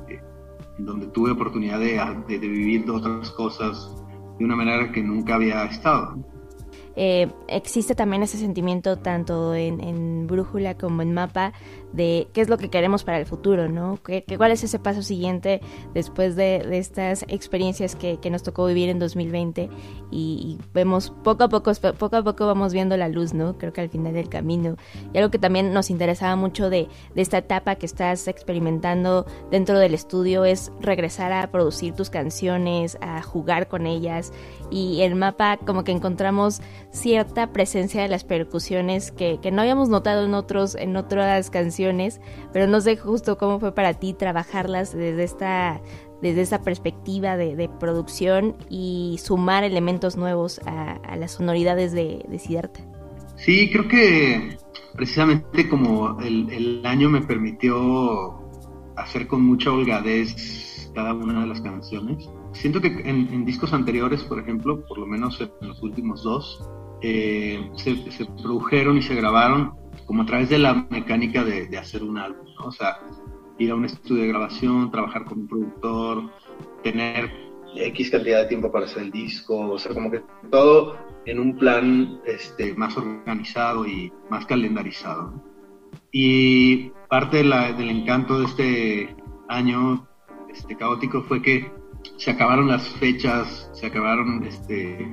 donde 0.78 1.06
tuve 1.08 1.32
oportunidad 1.32 1.78
de, 1.78 2.00
de, 2.28 2.38
de, 2.38 2.48
vivir 2.48 2.90
otras 2.90 3.30
cosas 3.32 3.94
de 4.38 4.44
una 4.44 4.56
manera 4.56 4.90
que 4.90 5.02
nunca 5.02 5.34
había 5.34 5.64
estado. 5.64 6.16
Eh, 6.94 7.28
existe 7.48 7.94
también 7.94 8.22
ese 8.22 8.36
sentimiento 8.36 8.98
tanto 8.98 9.54
en, 9.54 10.26
Brújula 10.26 10.76
como 10.76 11.02
en 11.02 11.14
Mapa 11.14 11.52
de 11.92 12.28
qué 12.32 12.40
es 12.40 12.48
lo 12.48 12.58
que 12.58 12.70
queremos 12.70 13.04
para 13.04 13.18
el 13.18 13.26
futuro, 13.26 13.68
¿no? 13.68 13.98
¿Qué, 14.02 14.24
cuál 14.36 14.52
es 14.52 14.64
ese 14.64 14.78
paso 14.78 15.02
siguiente 15.02 15.60
después 15.94 16.36
de, 16.36 16.62
estas 16.78 17.24
experiencias 17.28 17.94
que, 17.96 18.18
nos 18.32 18.42
tocó 18.42 18.64
vivir 18.64 18.88
en 18.88 18.98
2020 18.98 19.68
y, 20.10 20.58
vemos 20.72 21.12
poco 21.22 21.44
a 21.44 21.48
poco, 21.48 21.72
poco 21.98 22.16
a 22.16 22.22
poco 22.22 22.46
vamos 22.46 22.72
viendo 22.72 22.96
la 22.96 23.08
luz, 23.08 23.34
¿no? 23.34 23.58
Creo 23.58 23.72
que 23.72 23.82
al 23.82 23.90
final 23.90 24.14
del 24.14 24.28
camino. 24.28 24.76
Y 25.12 25.18
algo 25.18 25.30
que 25.30 25.38
también 25.38 25.74
nos 25.74 25.90
interesaba 25.90 26.34
mucho 26.34 26.70
de, 26.70 26.88
de 27.14 27.22
esta 27.22 27.38
etapa 27.38 27.74
que 27.74 27.84
estás 27.84 28.26
experimentando 28.26 29.26
dentro 29.50 29.78
del 29.78 29.92
estudio 29.92 30.44
es 30.46 30.72
regresar 30.80 31.32
a 31.32 31.50
producir 31.50 31.94
tus 31.94 32.08
canciones, 32.08 32.96
a 33.02 33.20
jugar 33.22 33.68
con 33.68 33.86
ellas 33.86 34.32
y 34.70 35.02
el 35.02 35.14
mapa 35.14 35.58
como 35.58 35.84
que 35.84 35.92
encontramos 35.92 36.62
cierta 36.90 37.52
presencia 37.52 38.00
de 38.00 38.08
las 38.08 38.24
percusiones 38.24 39.12
que, 39.12 39.38
que 39.42 39.50
no 39.50 39.60
habíamos 39.60 39.90
notado 39.90 40.24
en 40.24 40.34
otros 40.34 40.74
en 40.74 40.96
otras 40.96 41.50
canciones 41.50 41.81
pero 42.52 42.66
no 42.66 42.80
sé 42.80 42.96
justo 42.96 43.38
cómo 43.38 43.60
fue 43.60 43.74
para 43.74 43.94
ti 43.94 44.14
trabajarlas 44.14 44.92
desde 44.92 45.24
esta, 45.24 45.80
desde 46.20 46.42
esta 46.42 46.62
perspectiva 46.62 47.36
de, 47.36 47.68
producción 47.80 48.56
y 48.68 49.18
sumar 49.22 49.64
elementos 49.64 50.16
nuevos 50.16 50.60
a, 50.66 51.16
las 51.16 51.32
sonoridades 51.32 51.92
de, 51.92 52.24
de 52.28 52.38
Siddhartha. 52.38 52.82
Sí, 53.36 53.70
creo 53.72 53.88
que 53.88 54.56
precisamente 54.94 55.68
como 55.68 56.18
el, 56.20 56.82
año 56.84 57.08
me 57.08 57.22
permitió 57.22 58.40
hacer 58.96 59.26
con 59.26 59.42
mucha 59.42 59.72
holgadez 59.72 60.90
cada 60.94 61.14
una 61.14 61.40
de 61.40 61.46
las 61.46 61.60
canciones. 61.60 62.28
Siento 62.52 62.80
que 62.80 62.88
en, 62.88 63.44
discos 63.44 63.72
anteriores, 63.72 64.22
por 64.24 64.38
ejemplo, 64.38 64.84
por 64.86 64.98
lo 64.98 65.06
menos 65.06 65.40
en 65.40 65.68
los 65.68 65.82
últimos 65.82 66.22
dos, 66.22 66.62
eh, 67.00 67.70
se, 67.76 68.10
se, 68.10 68.26
produjeron 68.26 68.96
y 68.98 69.02
se 69.02 69.14
grabaron 69.14 69.72
como 70.06 70.22
a 70.22 70.26
través 70.26 70.48
de 70.48 70.58
la 70.58 70.86
mecánica 70.90 71.44
de, 71.44 71.76
hacer 71.78 72.02
un 72.02 72.18
álbum, 72.18 72.46
¿no? 72.58 72.66
O 72.66 72.72
sea, 72.72 73.00
ir 73.58 73.70
a 73.70 73.74
un 73.74 73.84
estudio 73.84 74.22
de 74.22 74.28
grabación, 74.28 74.90
trabajar 74.90 75.24
con 75.24 75.40
un 75.40 75.48
productor, 75.48 76.30
tener 76.82 77.30
X 77.74 78.10
cantidad 78.10 78.42
de 78.42 78.48
tiempo 78.48 78.70
para 78.70 78.86
hacer 78.86 79.04
el 79.04 79.10
disco, 79.10 79.72
o 79.72 79.78
sea, 79.78 79.94
como 79.94 80.10
que 80.10 80.22
todo 80.50 80.98
en 81.24 81.38
un 81.38 81.56
plan 81.56 82.20
este, 82.26 82.74
más 82.74 82.96
organizado 82.96 83.86
y 83.86 84.12
más 84.28 84.44
calendarizado. 84.46 85.32
Y 86.10 86.90
parte 87.08 87.38
del 87.38 87.90
encanto 87.90 88.40
de 88.40 88.44
este 88.46 89.16
año 89.48 90.06
este, 90.52 90.76
caótico 90.76 91.22
fue 91.22 91.40
que 91.40 91.70
se 92.16 92.32
acabaron 92.32 92.68
las 92.68 92.86
fechas, 92.94 93.70
se 93.72 93.86
acabaron 93.86 94.44
este, 94.44 95.08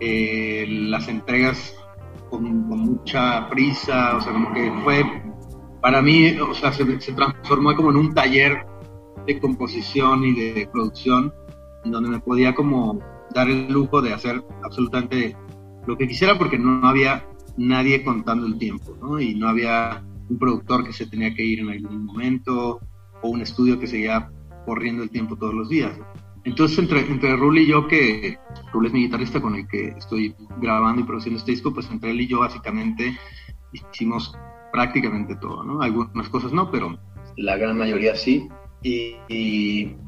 eh, 0.00 0.66
las 0.68 1.08
entregas 1.08 1.76
con, 2.38 2.66
mucha 2.68 3.48
prisa, 3.48 4.16
o 4.16 4.20
sea, 4.20 4.32
como 4.32 4.52
que 4.52 4.72
fue, 4.82 5.04
para 5.80 6.02
mí, 6.02 6.36
o 6.38 6.54
sea, 6.54 6.72
se, 6.72 6.84
transformó 6.84 7.74
como 7.74 7.90
en 7.90 7.96
un 7.96 8.14
taller 8.14 8.64
de 9.26 9.38
composición 9.38 10.24
y 10.24 10.34
de 10.34 10.68
producción, 10.72 11.32
donde 11.84 12.10
me 12.10 12.20
podía 12.20 12.54
como 12.54 12.98
dar 13.34 13.48
el 13.48 13.70
lujo 13.72 14.00
de 14.00 14.12
hacer 14.12 14.42
absolutamente 14.62 15.36
lo 15.86 15.96
que 15.96 16.08
quisiera 16.08 16.38
porque 16.38 16.58
no 16.58 16.86
había 16.86 17.26
nadie 17.56 18.04
contando 18.04 18.46
el 18.46 18.58
tiempo, 18.58 18.96
¿no? 19.00 19.20
Y 19.20 19.34
no 19.34 19.48
había 19.48 20.02
un 20.28 20.38
productor 20.38 20.84
que 20.84 20.92
se 20.92 21.06
tenía 21.06 21.34
que 21.34 21.44
ir 21.44 21.60
en 21.60 21.70
algún 21.70 22.06
momento 22.06 22.80
o 23.22 23.28
un 23.28 23.42
estudio 23.42 23.78
que 23.78 23.86
seguía 23.86 24.30
corriendo 24.64 25.02
el 25.02 25.10
tiempo 25.10 25.36
todos 25.36 25.54
los 25.54 25.68
días. 25.68 25.92
Entonces, 26.44 26.78
entre, 26.78 27.00
entre 27.00 27.36
Rul 27.36 27.58
y 27.58 27.66
yo, 27.66 27.86
que 27.88 28.38
Rul 28.72 28.86
es 28.86 28.92
mi 28.92 29.04
guitarrista 29.04 29.40
con 29.40 29.54
el 29.54 29.66
que 29.66 29.88
estoy 29.88 30.34
grabando 30.60 31.00
y 31.00 31.04
produciendo 31.04 31.38
este 31.38 31.52
disco, 31.52 31.72
pues 31.72 31.90
entre 31.90 32.10
él 32.10 32.20
y 32.20 32.26
yo 32.26 32.40
básicamente 32.40 33.18
hicimos 33.72 34.36
prácticamente 34.72 35.36
todo, 35.36 35.64
¿no? 35.64 35.80
Algunas 35.80 36.28
cosas 36.28 36.52
no, 36.52 36.70
pero 36.70 36.98
la 37.36 37.56
gran 37.56 37.78
mayoría 37.78 38.14
sí. 38.14 38.48
Y, 38.82 39.16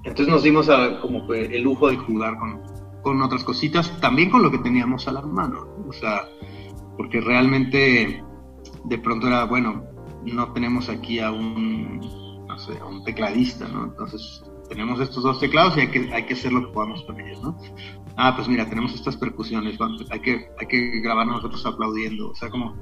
entonces 0.05 0.29
nos 0.29 0.43
dimos 0.43 0.69
a, 0.69 1.01
como 1.01 1.33
el 1.33 1.63
lujo 1.63 1.89
de 1.89 1.97
jugar 1.97 2.39
con, 2.39 2.61
con 3.03 3.23
otras 3.23 3.43
cositas, 3.43 3.99
también 4.01 4.31
con 4.31 4.43
lo 4.43 4.51
que 4.51 4.59
teníamos 4.59 5.09
a 5.09 5.13
la 5.13 5.23
mano, 5.23 5.67
o 5.89 5.93
sea, 5.93 6.29
porque 6.99 7.21
realmente 7.21 8.23
de 8.85 8.99
pronto 8.99 9.29
era, 9.29 9.45
bueno, 9.45 9.85
no 10.25 10.53
tenemos 10.53 10.89
aquí 10.91 11.21
a 11.21 11.31
un, 11.31 12.01
no 12.47 12.59
sé, 12.59 12.79
a 12.79 12.85
un 12.85 13.03
tecladista, 13.05 13.67
¿no? 13.69 13.85
Entonces 13.85 14.43
tenemos 14.69 15.01
estos 15.01 15.23
dos 15.23 15.41
teclados 15.41 15.77
y 15.77 15.81
hay 15.81 15.89
que, 15.89 16.13
hay 16.13 16.25
que 16.25 16.35
hacer 16.35 16.53
lo 16.53 16.67
que 16.67 16.73
podamos 16.73 17.03
con 17.05 17.21
ellos, 17.21 17.43
¿no? 17.43 17.59
Ah, 18.17 18.35
pues 18.35 18.49
mira, 18.49 18.69
tenemos 18.69 18.95
estas 18.95 19.17
percusiones, 19.17 19.79
hay 20.11 20.21
que, 20.21 20.49
hay 20.59 20.67
que 20.67 21.01
grabar 21.01 21.27
nosotros 21.27 21.65
aplaudiendo, 21.67 22.31
o 22.31 22.35
sea, 22.35 22.51
como, 22.51 22.75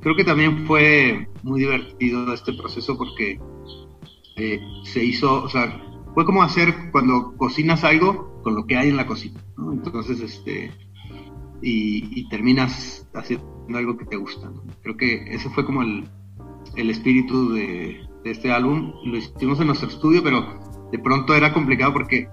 creo 0.00 0.14
que 0.14 0.24
también 0.24 0.66
fue 0.66 1.28
muy 1.42 1.60
divertido 1.60 2.32
este 2.32 2.52
proceso 2.52 2.96
porque 2.96 3.40
eh, 4.36 4.60
se 4.84 5.04
hizo, 5.04 5.42
o 5.42 5.48
sea, 5.48 5.82
fue 6.14 6.24
como 6.24 6.42
hacer 6.42 6.90
cuando 6.92 7.36
cocinas 7.36 7.84
algo 7.84 8.40
con 8.42 8.54
lo 8.54 8.66
que 8.66 8.76
hay 8.76 8.88
en 8.88 8.96
la 8.96 9.06
cocina, 9.06 9.40
¿no? 9.56 9.72
Entonces, 9.72 10.20
este, 10.20 10.72
y, 11.60 12.28
terminas 12.28 13.08
haciendo 13.14 13.46
algo 13.74 13.96
que 13.96 14.04
te 14.04 14.16
gusta, 14.16 14.48
¿no? 14.48 14.62
Creo 14.82 14.96
que 14.96 15.34
ese 15.34 15.50
fue 15.50 15.64
como 15.64 15.82
el, 15.82 16.08
el 16.76 16.90
espíritu 16.90 17.52
de, 17.52 18.00
de 18.24 18.30
este 18.30 18.52
álbum, 18.52 18.92
lo 19.04 19.16
hicimos 19.16 19.60
en 19.60 19.66
nuestro 19.66 19.88
estudio, 19.88 20.22
pero 20.22 20.67
de 20.90 20.98
pronto 20.98 21.34
era 21.34 21.52
complicado 21.52 21.92
porque 21.92 22.28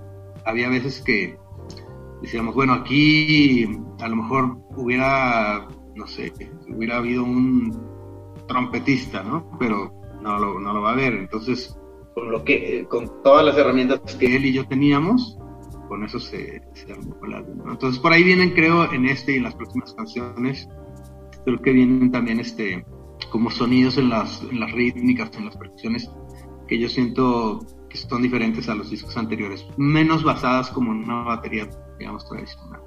había 0.45 0.69
veces 0.69 1.01
que 1.01 1.37
decíamos, 2.21 2.55
bueno, 2.55 2.73
aquí 2.73 3.67
a 3.99 4.07
lo 4.07 4.15
mejor 4.17 4.57
hubiera, 4.75 5.67
no 5.95 6.07
sé, 6.07 6.33
hubiera 6.67 6.97
habido 6.97 7.23
un 7.23 7.71
trompetista, 8.47 9.23
¿no? 9.23 9.57
Pero 9.59 9.93
no 10.21 10.39
lo, 10.39 10.59
no 10.59 10.73
lo 10.73 10.81
va 10.81 10.91
a 10.91 10.93
haber. 10.93 11.13
Entonces, 11.13 11.77
con, 12.13 12.31
lo 12.31 12.43
que, 12.43 12.85
con 12.89 13.21
todas 13.23 13.45
las 13.45 13.57
herramientas 13.57 14.15
que 14.15 14.35
él 14.35 14.45
y 14.45 14.53
yo 14.53 14.67
teníamos, 14.67 15.37
con 15.87 16.03
eso 16.03 16.19
se, 16.19 16.61
se 16.73 16.91
armó 16.91 17.15
el 17.25 17.33
álbum. 17.33 17.69
Entonces, 17.69 17.99
por 17.99 18.11
ahí 18.11 18.23
vienen, 18.23 18.51
creo, 18.51 18.91
en 18.91 19.05
este 19.05 19.33
y 19.33 19.37
en 19.37 19.43
las 19.43 19.55
próximas 19.55 19.93
canciones, 19.93 20.67
creo 21.43 21.61
que 21.61 21.71
vienen 21.71 22.11
también 22.11 22.39
este 22.39 22.85
como 23.31 23.49
sonidos 23.49 23.97
en 23.97 24.09
las, 24.09 24.41
en 24.43 24.59
las 24.59 24.71
rítmicas, 24.71 25.29
en 25.37 25.45
las 25.45 25.57
percusiones, 25.57 26.09
que 26.67 26.79
yo 26.79 26.89
siento 26.89 27.59
son 27.93 28.21
diferentes 28.21 28.67
a 28.69 28.75
los 28.75 28.89
discos 28.89 29.15
anteriores, 29.17 29.65
menos 29.77 30.23
basadas 30.23 30.69
como 30.69 30.91
en 30.91 31.03
una 31.03 31.23
batería, 31.23 31.69
digamos, 31.97 32.27
tradicional. 32.27 32.81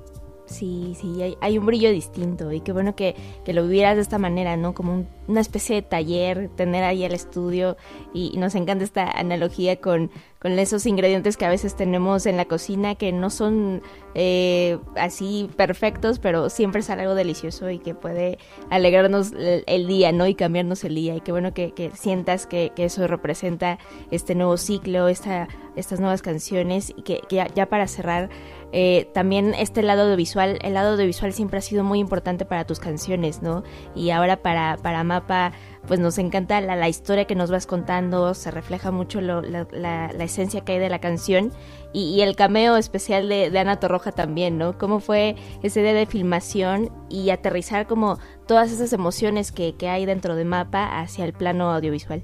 Sí, 0.47 0.95
sí, 0.99 1.23
hay, 1.23 1.37
hay, 1.41 1.59
un 1.59 1.67
brillo 1.67 1.91
distinto 1.91 2.51
y 2.53 2.61
qué 2.61 2.73
bueno 2.73 2.97
que, 2.97 3.15
que 3.45 3.53
lo 3.53 3.65
vivieras 3.65 3.97
de 3.97 4.03
esta 4.03 4.19
manera, 4.19 4.57
¿no? 4.57 4.73
Como 4.73 5.07
una 5.29 5.41
especie 5.41 5.77
de 5.77 5.83
taller, 5.83 6.49
tener 6.57 6.83
ahí 6.83 7.05
el 7.05 7.13
estudio 7.13 7.77
y, 8.13 8.37
nos 8.39 8.55
encanta 8.55 8.85
esta 8.85 9.11
analogía 9.11 9.77
con, 9.81 10.11
con, 10.41 10.59
esos 10.59 10.87
ingredientes 10.87 11.37
que 11.37 11.45
a 11.45 11.51
veces 11.51 11.77
tenemos 11.77 12.25
en 12.27 12.37
la 12.37 12.47
cocina 12.47 12.95
que 12.95 13.13
no 13.13 13.31
son 13.31 13.83
eh, 14.15 14.79
así 14.97 15.51
perfectos, 15.57 16.19
pero 16.19 16.49
siempre 16.51 16.81
es 16.81 16.91
algo 16.91 17.15
delicioso 17.15 17.69
y 17.71 17.79
que 17.79 17.95
puede 17.95 18.39
alegrarnos 18.71 19.33
el, 19.67 19.87
día, 19.87 20.13
¿no? 20.13 20.27
Y 20.27 20.35
cambiarnos 20.35 20.83
el 20.85 20.95
día 20.95 21.15
y 21.17 21.21
qué 21.21 21.33
bueno 21.33 21.53
que, 21.53 21.73
que 21.73 21.91
sientas 21.95 22.47
que, 22.47 22.73
que, 22.75 22.85
eso 22.85 23.07
representa 23.07 23.79
este 24.11 24.35
nuevo 24.35 24.57
ciclo, 24.57 25.09
esta, 25.09 25.49
estas 25.77 26.01
nuevas 26.01 26.23
canciones 26.23 26.93
y 26.97 27.03
que, 27.03 27.21
ya, 27.29 27.47
ya 27.55 27.67
para 27.67 27.87
cerrar 27.87 28.31
eh, 28.73 29.09
también 29.15 29.55
este 29.55 29.83
lado 29.83 30.03
audiovisual, 30.03 30.59
el 30.63 30.75
lado 30.75 30.93
audiovisual 30.93 31.33
siempre 31.33 31.59
ha 31.59 31.63
sido 31.63 31.85
muy 31.85 32.01
importante 32.01 32.45
para 32.45 32.67
tus 32.67 32.81
canciones, 32.81 33.41
¿no? 33.41 33.63
Y 33.95 34.11
ahora 34.11 34.43
para, 34.43 34.77
para 34.83 35.05
Mapa, 35.21 35.53
pues 35.87 36.01
nos 36.01 36.19
encanta 36.19 36.61
la, 36.61 36.89
historia 36.89 37.27
que 37.27 37.35
nos 37.35 37.51
vas 37.51 37.67
contando, 37.67 38.35
se 38.35 38.51
refleja 38.51 38.91
mucho 38.91 39.21
la, 39.21 40.11
esencia 40.21 40.63
que 40.65 40.73
hay 40.73 40.79
de 40.79 40.89
la 40.89 41.01
canción 41.01 41.53
y, 41.93 42.21
el 42.21 42.37
cameo 42.37 42.77
especial 42.77 43.29
de, 43.29 43.57
Ana 43.59 43.81
Torroja 43.81 44.13
también, 44.13 44.59
¿no? 44.59 44.79
¿Cómo 44.79 45.01
fue 45.01 45.37
ese 45.63 45.83
día 45.83 45.95
de 45.95 46.07
filmación 46.07 46.91
y 47.09 47.31
aterrizar 47.31 47.87
como 47.87 48.19
todas 48.47 48.71
esas 48.71 48.93
emociones 48.93 49.53
que, 49.53 49.75
que 49.77 49.89
hay 49.89 50.07
dentro 50.07 50.37
de 50.37 50.45
Mapa 50.45 51.01
hacia 51.01 51.25
el 51.25 51.33
plano 51.33 51.71
audiovisual? 51.71 52.23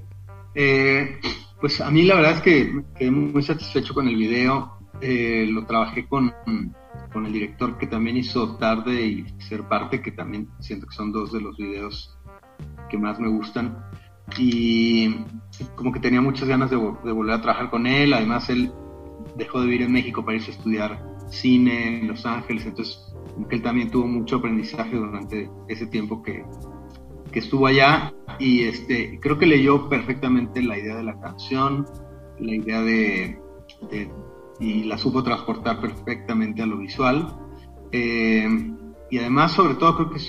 Eh, 0.55 1.19
pues 1.59 1.81
a 1.81 1.91
mí 1.91 2.03
la 2.03 2.15
verdad 2.15 2.31
es 2.33 2.41
que 2.41 2.81
quedé 2.97 3.11
muy 3.11 3.43
satisfecho 3.43 3.93
con 3.93 4.07
el 4.07 4.15
video 4.15 4.75
eh, 5.01 5.45
lo 5.49 5.65
trabajé 5.65 6.07
con, 6.07 6.33
con 7.11 7.25
el 7.25 7.33
director 7.33 7.77
que 7.77 7.87
también 7.87 8.17
hizo 8.17 8.55
Tarde 8.57 9.01
y 9.01 9.25
Ser 9.39 9.63
Parte, 9.63 10.01
que 10.01 10.11
también 10.11 10.49
siento 10.59 10.87
que 10.87 10.95
son 10.95 11.11
dos 11.11 11.33
de 11.33 11.41
los 11.41 11.57
videos 11.57 12.14
que 12.89 12.97
más 12.97 13.19
me 13.19 13.29
gustan. 13.29 13.77
Y 14.37 15.15
como 15.75 15.91
que 15.91 15.99
tenía 15.99 16.21
muchas 16.21 16.47
ganas 16.47 16.69
de, 16.69 16.77
volver 16.77 17.35
a 17.35 17.41
trabajar 17.41 17.69
con 17.69 17.87
él. 17.87 18.13
Además, 18.13 18.49
él 18.49 18.71
dejó 19.37 19.59
de 19.59 19.65
vivir 19.67 19.83
en 19.83 19.91
México 19.91 20.23
para 20.23 20.37
irse 20.37 20.51
a 20.51 20.55
estudiar 20.55 21.15
cine 21.29 21.99
en 21.99 22.07
Los 22.07 22.25
Ángeles. 22.25 22.65
Entonces, 22.65 23.13
él 23.49 23.61
también 23.61 23.91
tuvo 23.91 24.07
mucho 24.07 24.37
aprendizaje 24.37 24.95
durante 24.95 25.49
ese 25.67 25.87
tiempo 25.87 26.21
que, 26.23 26.43
que 27.31 27.39
estuvo 27.39 27.67
allá 27.67 28.13
y 28.39 28.63
este, 28.63 29.19
creo 29.19 29.37
que 29.37 29.45
leyó 29.45 29.89
perfectamente 29.89 30.61
la 30.61 30.77
idea 30.77 30.95
de 30.95 31.03
la 31.03 31.19
canción, 31.19 31.85
la 32.39 32.55
idea 32.55 32.81
de, 32.81 33.39
y 34.59 34.83
la 34.83 34.97
supo 34.97 35.23
transportar 35.23 35.79
perfectamente 35.81 36.61
a 36.61 36.65
lo 36.65 36.77
visual. 36.77 37.27
Eh, 37.91 38.47
y 39.09 39.17
además, 39.17 39.53
sobre 39.53 39.75
todo, 39.75 39.95
creo 39.95 40.09
que 40.09 40.19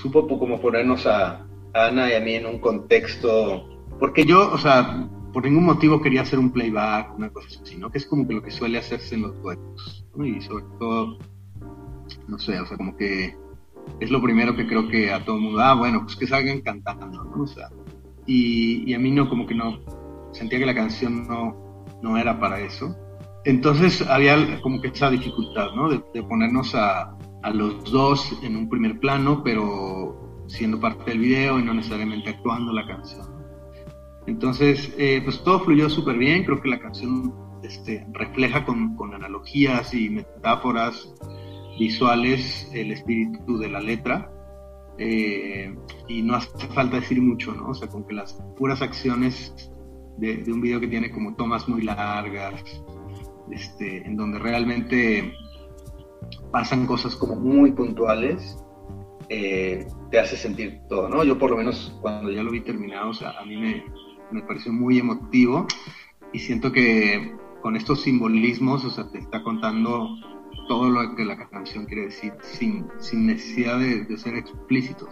supo 0.00 0.26
como 0.26 0.60
ponernos 0.60 1.06
a, 1.06 1.46
Ana 1.74 2.10
y 2.10 2.14
a 2.14 2.20
mí 2.20 2.34
en 2.34 2.46
un 2.46 2.58
contexto, 2.58 3.68
porque 3.98 4.24
yo, 4.24 4.50
o 4.50 4.56
sea, 4.56 5.08
por 5.32 5.44
ningún 5.44 5.64
motivo 5.64 6.00
quería 6.00 6.22
hacer 6.22 6.38
un 6.38 6.50
playback, 6.50 7.18
una 7.18 7.28
cosa 7.28 7.60
así, 7.62 7.76
¿no? 7.76 7.90
Que 7.90 7.98
es 7.98 8.06
como 8.06 8.26
que 8.26 8.34
lo 8.34 8.42
que 8.42 8.50
suele 8.50 8.78
hacerse 8.78 9.14
en 9.14 9.22
los 9.22 9.42
duetos, 9.42 10.06
Y 10.18 10.40
sobre 10.40 10.64
todo, 10.78 11.18
no 12.28 12.38
sé, 12.38 12.58
o 12.58 12.64
sea, 12.64 12.78
como 12.78 12.96
que 12.96 13.36
es 14.00 14.10
lo 14.10 14.22
primero 14.22 14.56
que 14.56 14.66
creo 14.66 14.88
que 14.88 15.12
a 15.12 15.24
todo 15.24 15.38
mundo, 15.38 15.60
ah, 15.60 15.74
bueno, 15.74 16.02
pues 16.02 16.16
que 16.16 16.26
salgan 16.26 16.60
cantando, 16.60 17.24
¿no? 17.24 17.42
O 17.42 17.46
sea, 17.46 17.68
y, 18.26 18.92
a 18.94 18.98
mí 18.98 19.10
no, 19.10 19.28
como 19.28 19.46
que 19.46 19.54
no, 19.54 19.78
sentía 20.32 20.58
que 20.58 20.66
la 20.66 20.74
canción 20.74 21.26
no, 21.28 21.84
no 22.02 22.16
era 22.16 22.38
para 22.40 22.60
eso. 22.60 22.96
Entonces 23.44 24.02
había 24.02 24.60
como 24.60 24.80
que 24.80 24.88
esa 24.88 25.10
dificultad, 25.10 25.72
¿no? 25.74 25.88
De, 25.88 26.00
ponernos 26.22 26.74
a, 26.74 27.16
a, 27.46 27.50
los 27.50 27.90
dos 27.90 28.38
en 28.42 28.56
un 28.56 28.68
primer 28.68 28.98
plano, 28.98 29.42
pero 29.42 30.44
siendo 30.48 30.80
parte 30.80 31.10
del 31.10 31.20
video 31.20 31.58
y 31.58 31.62
no 31.62 31.74
necesariamente 31.74 32.30
actuando 32.30 32.72
la 32.72 32.86
canción. 32.86 33.26
Entonces, 34.26 34.94
eh, 34.98 35.20
pues 35.22 35.42
todo 35.42 35.60
fluyó 35.60 35.88
súper 35.88 36.18
bien, 36.18 36.44
creo 36.44 36.60
que 36.60 36.68
la 36.68 36.80
canción 36.80 37.32
este, 37.62 38.06
refleja 38.12 38.64
con, 38.64 38.96
con 38.96 39.14
analogías 39.14 39.94
y 39.94 40.10
metáforas 40.10 41.14
visuales 41.78 42.70
el 42.72 42.92
espíritu 42.92 43.58
de 43.58 43.68
la 43.68 43.80
letra. 43.80 44.30
Eh, 44.98 45.74
y 46.08 46.22
no 46.22 46.36
hace 46.36 46.66
falta 46.68 46.96
decir 46.96 47.20
mucho, 47.20 47.52
¿no? 47.52 47.68
O 47.68 47.74
sea, 47.74 47.88
con 47.88 48.06
que 48.06 48.14
las 48.14 48.32
puras 48.56 48.80
acciones 48.80 49.70
de, 50.16 50.42
un 50.50 50.60
video 50.60 50.80
que 50.80 50.88
tiene 50.88 51.10
como 51.10 51.36
tomas 51.36 51.68
muy 51.68 51.82
largas, 51.82 52.62
este, 53.50 54.06
en 54.06 54.16
donde 54.16 54.38
realmente 54.38 55.34
pasan 56.50 56.86
cosas 56.86 57.16
como 57.16 57.36
muy 57.36 57.72
puntuales, 57.72 58.58
eh, 59.28 59.86
te 60.10 60.20
hace 60.20 60.36
sentir 60.36 60.80
todo, 60.88 61.08
¿no? 61.08 61.24
Yo 61.24 61.38
por 61.38 61.50
lo 61.50 61.56
menos 61.56 61.96
cuando 62.00 62.30
ya 62.30 62.42
lo 62.42 62.50
vi 62.50 62.60
terminado, 62.60 63.10
a 63.10 63.44
mí 63.44 63.56
me, 63.56 63.84
me 64.30 64.42
pareció 64.42 64.72
muy 64.72 64.98
emotivo 64.98 65.66
y 66.32 66.38
siento 66.38 66.72
que 66.72 67.34
con 67.62 67.76
estos 67.76 68.02
simbolismos, 68.02 68.84
o 68.84 68.90
sea, 68.90 69.10
te 69.10 69.18
está 69.18 69.42
contando 69.42 70.08
todo 70.68 70.90
lo 70.90 71.14
que 71.14 71.24
la 71.24 71.36
canción 71.48 71.86
quiere 71.86 72.06
decir 72.06 72.32
sin, 72.40 72.86
sin 72.98 73.26
necesidad 73.26 73.78
de, 73.78 74.16
ser 74.16 74.36
explícito. 74.36 75.08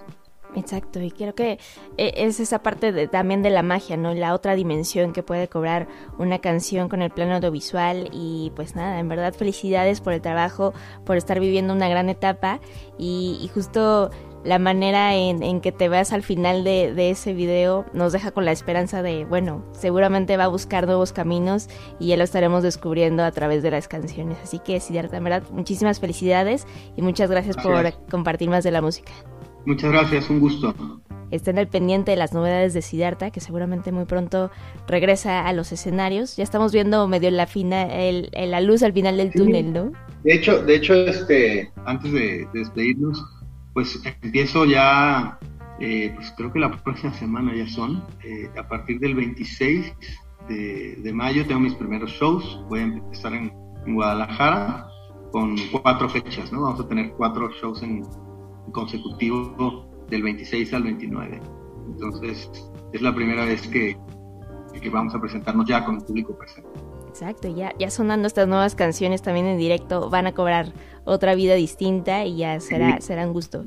Exacto, 0.57 1.01
y 1.01 1.11
creo 1.11 1.35
que 1.35 1.59
eh, 1.97 2.13
es 2.17 2.39
esa 2.39 2.63
parte 2.63 2.93
de, 2.93 3.09
también 3.09 3.43
de 3.43 3.51
la 3.51 3.63
magia, 3.63 3.97
¿no? 3.97 4.15
La 4.15 4.35
otra 4.35 4.55
dimensión 4.55 5.13
que 5.13 5.23
puede 5.23 5.49
cobrar 5.49 5.89
una 6.19 6.39
canción 6.39 6.89
con 6.89 7.03
el 7.03 7.11
plano 7.11 7.35
audiovisual 7.35 8.09
y 8.13 8.53
pues 8.55 8.77
nada, 8.77 8.99
en 9.01 9.09
verdad 9.09 9.35
felicidades 9.35 10.01
por 10.01 10.13
el 10.13 10.21
trabajo, 10.21 10.73
por 11.05 11.17
estar 11.17 11.41
viviendo 11.41 11.73
una 11.75 11.89
gran 11.89 12.09
etapa 12.09 12.61
y, 12.99 13.39
y 13.43 13.49
justo 13.49 14.11
la 14.45 14.59
manera 14.59 15.15
en, 15.15 15.61
que 15.61 15.73
te 15.73 15.89
veas 15.89 16.13
al 16.13 16.23
final 16.23 16.65
de, 16.65 17.11
ese 17.11 17.33
video 17.33 17.87
nos 17.93 18.13
deja 18.13 18.31
con 18.31 18.45
la 18.45 18.53
esperanza 18.53 19.03
de, 19.03 19.25
bueno, 19.25 19.65
seguramente 19.73 20.37
va 20.37 20.45
a 20.45 20.49
buscar 20.49 20.87
nuevos 20.87 21.13
caminos 21.13 21.69
y 21.99 22.09
ya 22.09 22.17
lo 22.17 22.25
estaremos 22.25 22.63
descubriendo 22.63 23.25
a 23.25 23.33
través 23.33 23.63
de 23.63 23.71
las 23.71 23.89
canciones. 23.89 24.39
Así 24.43 24.59
que, 24.59 24.79
Siddhartha, 24.81 25.17
en 25.17 25.25
verdad, 25.25 25.43
muchísimas 25.51 25.99
felicidades 25.99 26.67
y 26.95 27.03
muchas 27.03 27.31
gracias, 27.31 27.57
por 27.57 27.93
compartir 28.11 28.51
más 28.51 28.65
de 28.65 28.71
la 28.71 28.83
música. 28.83 29.13
Muchas 29.67 29.93
gracias, 29.93 30.31
un 30.31 30.41
gusto. 30.41 30.75
Estén 31.31 31.59
al 31.59 31.69
pendiente 31.69 32.13
de 32.13 32.17
las 32.17 32.33
novedades 32.33 32.75
de 32.75 32.83
Siddhartha, 32.83 33.31
que 33.31 33.41
seguramente 33.41 33.91
muy 33.93 34.05
pronto 34.05 34.51
regresa 34.87 35.47
a 35.47 35.53
los 35.53 35.73
escenarios. 35.73 36.37
Ya 36.37 36.45
estamos 36.45 36.73
viendo 36.73 37.09
medio 37.09 37.31
la 37.31 37.47
fina, 37.47 37.83
el, 37.93 38.31
la 38.33 38.61
luz 38.61 38.83
al 38.83 38.93
final 38.93 39.17
del 39.17 39.33
túnel, 39.33 39.73
¿no? 39.73 39.93
De 40.23 40.35
hecho, 40.35 40.63
de 40.63 40.77
hecho, 40.77 40.95
este, 40.95 41.73
antes 41.87 42.13
de 42.13 42.47
despedirnos, 42.55 43.25
pues 43.73 44.01
empiezo 44.23 44.65
ya, 44.65 45.39
eh, 45.81 46.13
pues 46.15 46.33
creo 46.37 46.53
que 46.53 46.61
la 46.61 46.71
próxima 46.71 47.13
semana 47.15 47.55
ya 47.55 47.67
son, 47.67 48.05
eh, 48.23 48.49
a 48.57 48.69
partir 48.69 49.01
del 49.01 49.15
26 49.15 49.93
de, 50.49 51.13
mayo 51.13 51.47
tengo 51.47 51.61
mis 51.61 51.75
primeros 51.75 52.11
shows, 52.11 52.61
voy 52.69 52.81
a 52.81 52.83
empezar 52.85 53.33
en, 53.35 53.53
Guadalajara 53.87 54.87
con 55.31 55.57
cuatro 55.71 56.09
fechas, 56.09 56.51
¿no? 56.51 56.63
Vamos 56.63 56.81
a 56.81 56.89
tener 56.89 57.13
cuatro 57.19 57.51
shows 57.51 57.83
en, 57.83 58.03
consecutivo 58.73 59.87
del 60.09 60.23
26 60.23 60.75
al 60.75 60.83
29. 60.85 61.41
Entonces, 61.87 62.51
es 62.93 63.03
la 63.03 63.15
primera 63.15 63.45
vez 63.45 63.67
que, 63.69 63.97
que 64.81 64.91
vamos 64.91 65.15
a 65.15 65.21
presentarnos 65.21 65.67
ya 65.67 65.85
con 65.85 65.97
el 65.97 66.05
público 66.05 66.37
presente. 66.37 66.71
Exacto, 67.15 67.47
ya, 67.47 67.73
ya 67.79 67.93
sonando 67.93 68.27
estas 68.27 68.49
nuevas 68.49 68.75
canciones 68.75 69.23
también 69.23 69.47
en 69.47 69.57
directo 69.57 70.11
van 70.11 70.27
a 70.27 70.33
cobrar 70.33 70.73
otra 71.05 71.37
vida 71.37 71.55
distinta 71.55 72.25
y 72.25 72.39
ya 72.39 72.59
será, 72.59 73.01
será 73.01 73.25
un 73.25 73.33
gusto. 73.33 73.65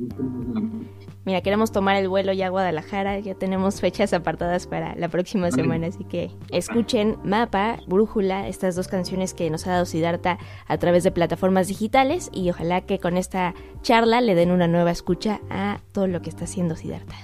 Mira, 1.23 1.39
queremos 1.39 1.71
tomar 1.71 1.95
el 1.95 2.09
vuelo 2.09 2.33
ya 2.33 2.47
a 2.47 2.49
Guadalajara, 2.49 3.19
ya 3.19 3.35
tenemos 3.35 3.79
fechas 3.79 4.11
apartadas 4.11 4.67
para 4.67 4.95
la 4.95 5.07
próxima 5.07 5.49
semana, 5.51 5.87
así 5.87 6.03
que 6.03 6.29
escuchen 6.51 7.15
Mapa, 7.23 7.77
Brújula, 7.87 8.49
estas 8.49 8.75
dos 8.75 8.89
canciones 8.89 9.33
que 9.33 9.49
nos 9.49 9.65
ha 9.65 9.71
dado 9.71 9.85
Siddhartha 9.85 10.39
a 10.67 10.77
través 10.77 11.05
de 11.05 11.11
plataformas 11.11 11.69
digitales 11.69 12.29
y 12.33 12.49
ojalá 12.49 12.81
que 12.81 12.99
con 12.99 13.15
esta 13.15 13.53
charla 13.81 14.19
le 14.19 14.35
den 14.35 14.51
una 14.51 14.67
nueva 14.67 14.91
escucha 14.91 15.39
a 15.49 15.79
todo 15.93 16.07
lo 16.07 16.21
que 16.21 16.29
está 16.29 16.43
haciendo 16.43 16.75
Siddhartha. 16.75 17.15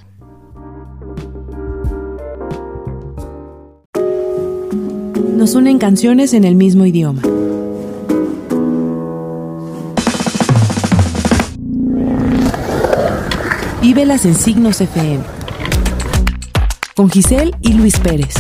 Nos 5.44 5.56
unen 5.56 5.78
canciones 5.78 6.34
en 6.34 6.46
el 6.46 6.56
mismo 6.56 6.86
idioma. 6.86 7.22
Vívelas 13.82 14.26
en 14.26 14.36
Signos 14.36 14.80
FM. 14.80 15.22
Con 16.96 17.10
Giselle 17.10 17.52
y 17.60 17.74
Luis 17.74 18.00
Pérez. 18.00 18.36